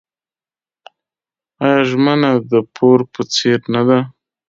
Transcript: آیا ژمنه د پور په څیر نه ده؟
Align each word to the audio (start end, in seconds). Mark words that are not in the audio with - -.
آیا 1.63 1.81
ژمنه 1.89 2.31
د 2.51 2.53
پور 2.75 2.99
په 3.13 3.21
څیر 3.33 3.59
نه 3.73 3.81
ده؟ 3.87 3.99